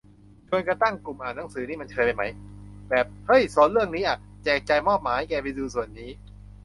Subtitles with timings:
[0.47, 2.23] ชวนกันตั้งกลุ่มอ่านหนังสือนี่มันเชยไปไหม
[2.89, 6.09] แบบ เฮ้ยสนเรื่องนี้ อะ แจกจ่ายมอบหมายแกไปดูส่วนนี้